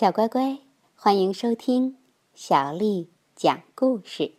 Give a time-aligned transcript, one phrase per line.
[0.00, 0.56] 小乖乖，
[0.96, 1.98] 欢迎收听
[2.32, 4.32] 小丽讲故事。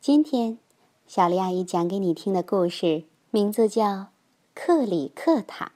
[0.00, 0.56] 今天，
[1.06, 3.84] 小丽阿姨讲给你听的故事名字叫
[4.54, 5.66] 《克里克塔》，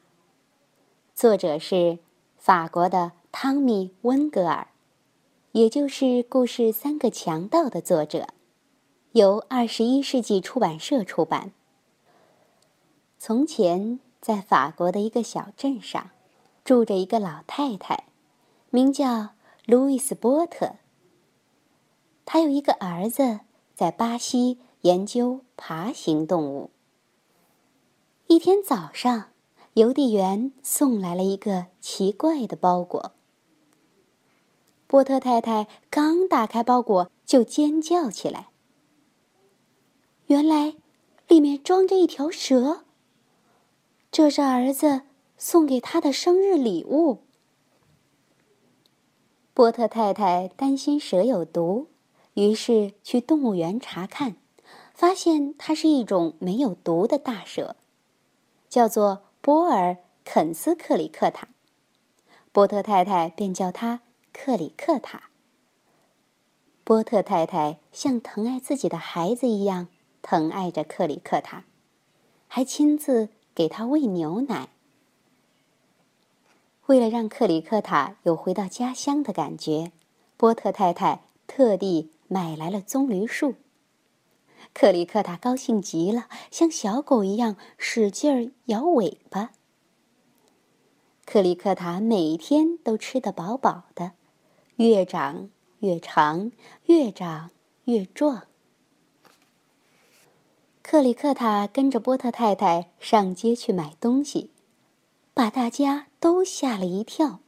[1.15, 1.99] 作者是
[2.39, 4.69] 法国的汤米·温格尔，
[5.53, 8.29] 也就是故事《三个强盗》的作者，
[9.13, 11.53] 由二十一世纪出版社出版。
[13.19, 16.13] 从前，在法国的一个小镇上，
[16.65, 18.05] 住着一个老太太。
[18.75, 19.29] 名叫
[19.67, 20.73] 路易斯·波特。
[22.25, 23.39] 他有一个儿子，
[23.73, 26.71] 在巴西研究爬行动物。
[28.27, 29.27] 一天早上，
[29.75, 33.13] 邮递员送来了一个奇怪的包裹。
[34.89, 38.49] 波特太太刚打开包裹，就尖叫起来。
[40.27, 40.75] 原来，
[41.29, 42.83] 里面装着一条蛇。
[44.11, 45.03] 这是儿子
[45.39, 47.24] 送给他的生日礼物。
[49.55, 51.87] 波特太太担心蛇有毒，
[52.35, 54.35] 于是去动物园查看，
[54.93, 57.77] 发现它是一种没有毒的大蛇，
[58.69, 61.47] 叫做波尔肯斯克里克塔。
[62.51, 64.01] 波特太太便叫它
[64.33, 65.31] 克里克塔。
[66.83, 69.87] 波特太太像疼爱自己的孩子一样
[70.21, 71.63] 疼爱着克里克塔，
[72.49, 74.71] 还亲自给他喂牛奶。
[76.87, 79.91] 为了让克里克塔有回到家乡的感觉，
[80.37, 83.55] 波特太太特地买来了棕榈树。
[84.75, 89.53] 克里克塔高兴极了，像小狗一样使劲儿摇尾巴。
[91.25, 94.13] 克里克塔每天都吃得饱饱的，
[94.77, 95.49] 越长
[95.79, 96.53] 越长，
[96.85, 97.51] 越长
[97.85, 98.43] 越壮。
[100.83, 104.51] 克里克塔跟着波特太太上街去买东西。
[105.35, 107.41] 把大家都吓了一跳。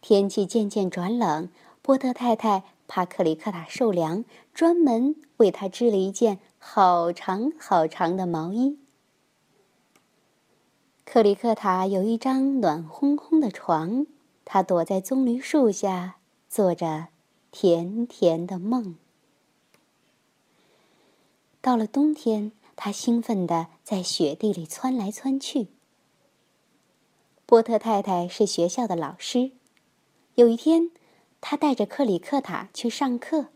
[0.00, 1.50] 天气渐渐转冷，
[1.82, 8.78] 波特太太怕克里克塔受凉，专门为他织了一件好长好长的毛衣。
[11.04, 14.06] 克里克塔有一张暖烘烘的床，
[14.44, 16.16] 他躲在棕榈树下，
[16.48, 17.08] 做着
[17.50, 18.96] 甜甜的梦。
[21.60, 25.68] 到了冬天，他兴奋地在雪地里窜来窜去。
[27.48, 29.52] 波特太太是学校的老师。
[30.34, 30.90] 有一天，
[31.40, 33.46] 他带着克里克塔去上课。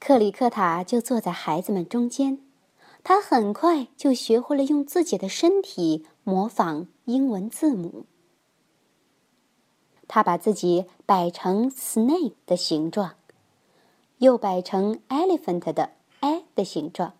[0.00, 2.40] 克里克塔就坐在孩子们中间，
[3.04, 8.04] 他很快就学会了用自己的身体模仿英文字母。
[10.08, 13.14] 他把自己摆成 snake 的形状，
[14.16, 17.12] 又摆成 elephant 的 a 的形状，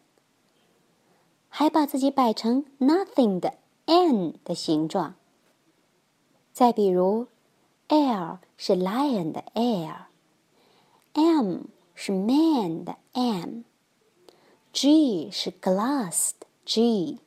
[1.49, 3.59] 还把自己摆成 nothing 的。
[3.89, 5.17] N 的形状。
[6.53, 7.27] 再比如
[7.89, 11.63] ，l 是 lion 的 l，m
[11.95, 17.23] 是 man 的 m，g 是 glass 的 g，w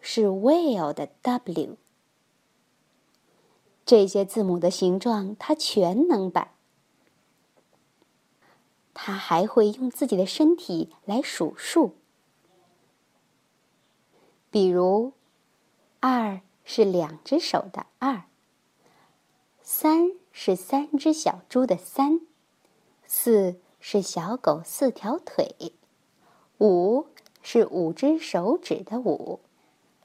[0.00, 1.76] 是 whale 的 w。
[3.86, 6.52] 这些字母的形状，它全能摆。
[8.92, 11.94] 它还会用自己的身体来数数。
[14.54, 15.14] 比如，
[15.98, 18.22] 二是两只手的二，
[19.60, 22.20] 三是三只小猪的三，
[23.04, 25.72] 四是小狗四条腿，
[26.58, 27.08] 五
[27.42, 29.40] 是五只手指的五，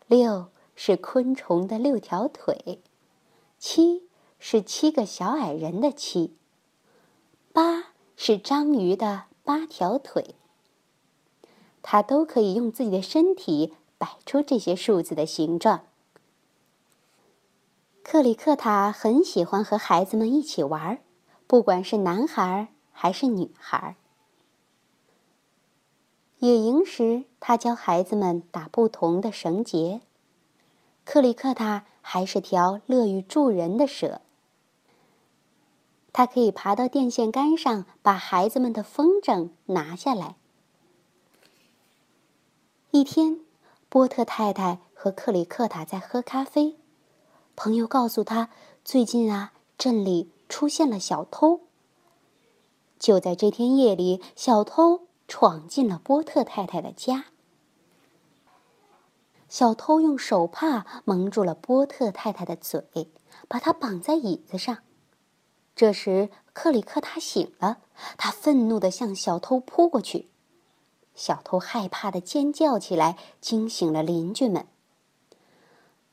[0.08, 2.80] 六是昆虫的六条腿，
[3.60, 4.02] 七
[4.40, 6.34] 是七个小矮人的七，
[7.54, 10.34] 八是章鱼的八条腿。
[11.84, 13.76] 它都可以用自己的身体。
[14.00, 15.82] 摆出这些数字的形状。
[18.02, 21.00] 克里克塔很喜欢和孩子们一起玩，
[21.46, 23.96] 不管是男孩还是女孩。
[26.40, 30.02] 野营时，他教孩子们打不同的绳结。
[31.04, 34.22] 克里克塔还是条乐于助人的蛇，
[36.14, 40.36] 他可以爬到电线杆上，把孩子们的风筝拿下来。
[42.92, 43.42] 一天。
[43.90, 46.78] 波特太太和克里克塔在喝咖啡，
[47.56, 48.52] 朋友告诉他，
[48.86, 51.62] 最近啊，镇里出现了小偷。
[53.00, 57.26] 就在这天夜里，小偷闯进了波特太太的家。
[59.48, 63.10] 小偷用手帕蒙住了波特太太的嘴，
[63.48, 64.78] 把她绑在椅子上。
[65.76, 67.80] 这时，克里克塔醒了，
[68.18, 70.30] 他愤怒地向小偷扑过去。
[71.20, 74.66] 小偷害怕的尖叫起来，惊醒了邻居们。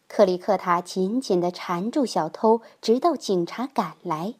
[0.09, 4.35] 克里克塔紧紧的缠住小偷，直到警察赶来。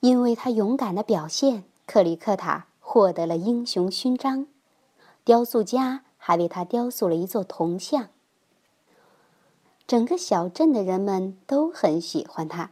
[0.00, 4.46] 因为他勇敢的表现，克里克塔获得了英雄勋章。
[5.22, 8.08] 雕塑家还为他雕塑了一座铜像。
[9.86, 12.70] 整个小镇的人们都很喜欢他，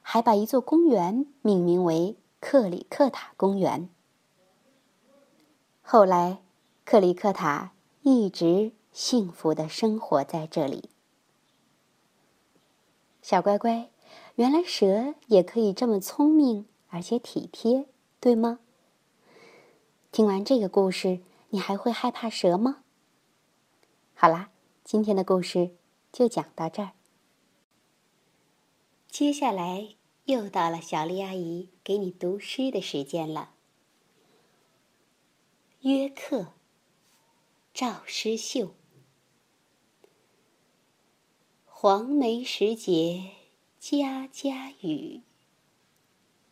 [0.00, 3.90] 还把一座公园命名为克里克塔公园。
[5.92, 6.40] 后来，
[6.84, 7.72] 克里克塔
[8.02, 10.88] 一直幸福的生活在这里。
[13.20, 13.90] 小乖乖，
[14.36, 16.66] 原来蛇也可以这么聪明。
[16.90, 17.86] 而且体贴，
[18.20, 18.60] 对吗？
[20.12, 22.84] 听完这个故事，你还会害怕蛇吗？
[24.14, 24.50] 好啦，
[24.84, 25.72] 今天的故事
[26.12, 26.90] 就讲到这儿。
[29.08, 29.96] 接下来
[30.26, 33.54] 又到了小丽阿姨给你读诗的时间了。
[35.82, 36.52] 约客，
[37.72, 38.74] 赵师秀。
[41.64, 43.30] 黄梅时节，
[43.78, 45.22] 家家雨。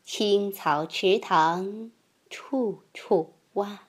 [0.02, 1.92] 青草池塘，
[2.30, 3.88] 处处蛙。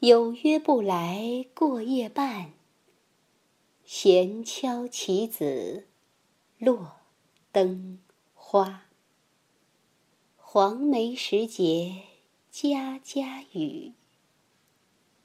[0.00, 2.52] 有约不来过夜半，
[3.86, 5.88] 闲敲棋子，
[6.58, 6.96] 落
[7.50, 8.00] 灯
[8.34, 8.82] 花。
[10.36, 12.02] 黄梅时节，
[12.56, 13.94] 家家雨。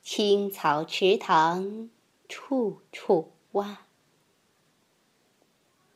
[0.01, 1.91] 青草池塘，
[2.27, 3.85] 处处蛙。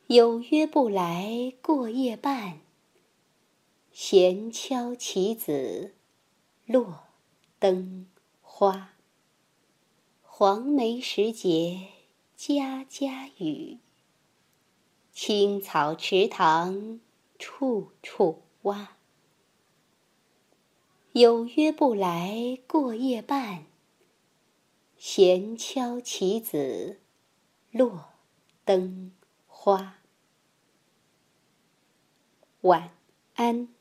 [0.06, 2.60] 有约不来过夜半。
[3.90, 5.96] 闲敲棋子，
[6.66, 7.00] 落
[7.58, 8.06] 灯
[8.40, 8.92] 花。
[10.22, 11.88] 黄梅时节，
[12.36, 13.80] 家家雨。
[15.12, 17.00] 青草池塘，
[17.40, 18.96] 处处蛙。
[21.14, 23.66] 有约不来过夜半，
[24.96, 26.98] 闲敲棋子，
[27.70, 28.06] 落
[28.64, 29.12] 灯
[29.46, 29.98] 花。
[32.62, 32.90] 晚
[33.36, 33.73] 安。